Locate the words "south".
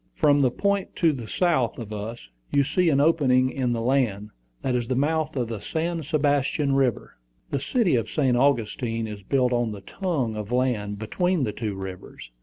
1.27-1.77